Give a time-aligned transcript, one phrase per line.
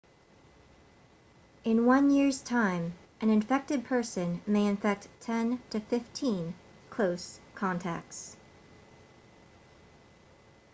[1.63, 6.55] in one year's time an infected person may infect 10 to 15
[6.89, 8.35] close contacts